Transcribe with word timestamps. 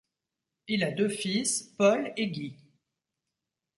Il 0.67 0.83
a 0.83 0.89
deux 0.89 1.09
fils, 1.09 1.61
Paul 1.77 2.11
et 2.17 2.27
Guy. 2.31 2.55